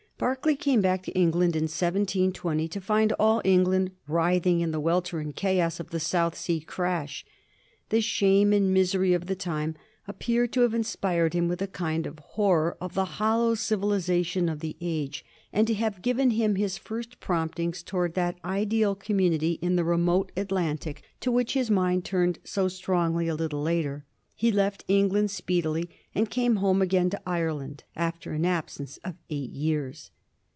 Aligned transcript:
Berkeley 0.21 0.55
came 0.55 0.81
back 0.81 1.01
to 1.01 1.11
England 1.13 1.55
in 1.55 1.63
1720 1.63 2.67
to 2.67 2.79
find 2.79 3.11
all 3.13 3.41
Eng 3.43 3.63
land 3.63 3.91
writhing 4.07 4.59
in 4.59 4.69
the 4.69 4.79
welter 4.79 5.19
and 5.19 5.35
chaos 5.35 5.79
of 5.79 5.89
the 5.89 5.99
South 5.99 6.35
Sea 6.37 6.59
crash. 6.59 7.25
The 7.89 8.01
shame 8.01 8.53
and 8.53 8.71
misery 8.71 9.13
of 9.13 9.25
the 9.25 9.33
time 9.35 9.73
appear 10.07 10.45
to 10.45 10.61
have 10.61 10.75
inspired 10.75 11.33
him 11.33 11.47
with 11.47 11.59
a 11.59 11.65
kind 11.67 12.05
of 12.05 12.19
horror 12.19 12.77
of 12.79 12.93
the 12.93 13.05
hollow 13.17 13.55
civilization 13.55 14.47
of 14.47 14.59
the 14.59 14.75
age, 14.79 15.25
and 15.51 15.65
to 15.65 15.73
have 15.73 16.03
given 16.03 16.29
him 16.29 16.53
his 16.53 16.77
first 16.77 17.19
promptings 17.19 17.81
towards 17.81 18.13
that 18.13 18.37
ideal 18.45 18.93
community 18.93 19.53
in 19.53 19.75
the 19.75 19.83
remote 19.83 20.31
Atlantic 20.37 21.01
to 21.21 21.31
which 21.31 21.53
his 21.55 21.71
mind 21.71 22.05
turned 22.05 22.37
so 22.43 22.67
strongly 22.67 23.27
a 23.27 23.33
little 23.33 23.63
later. 23.63 24.05
He 24.33 24.51
left 24.51 24.83
England 24.87 25.29
speedily, 25.29 25.87
and 26.15 26.27
came 26.27 26.55
home 26.55 26.81
again 26.81 27.11
to 27.11 27.21
Ireland 27.29 27.83
after 27.95 28.31
an 28.31 28.43
absence 28.43 28.97
of 29.03 29.13
eight 29.29 29.51
years. 29.51 30.09